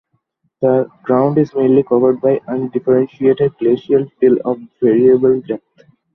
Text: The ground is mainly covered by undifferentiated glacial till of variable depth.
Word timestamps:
The 0.61 0.89
ground 1.03 1.37
is 1.37 1.53
mainly 1.53 1.83
covered 1.83 2.21
by 2.21 2.41
undifferentiated 2.47 3.55
glacial 3.59 4.07
till 4.19 4.39
of 4.43 4.57
variable 4.81 5.39
depth. 5.41 5.83